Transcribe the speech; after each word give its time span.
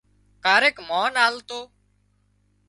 ڪاريڪ 0.43 0.75
مانه 0.89 1.21
آلتو 1.27 1.59